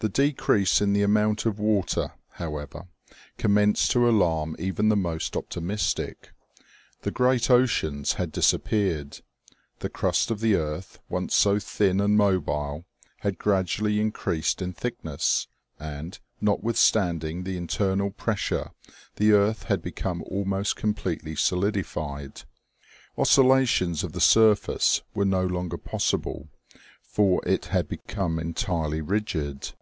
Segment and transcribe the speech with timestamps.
[0.00, 2.86] The decrease in the amount of water, however,
[3.38, 6.32] commenced to alarm even the most op timistic.
[7.00, 9.20] The great oceans had disappeared.
[9.78, 12.84] The crust of the earth, once so thin and mobile,
[13.20, 15.48] had gradually increased in thickness,
[15.80, 18.72] and, notwithstanding the internal pressure,
[19.14, 22.42] the earth had become almost completely solidified.
[23.16, 26.50] Oscil lations of the surface were no longer possible,
[27.02, 29.72] for it had become entirely rigid.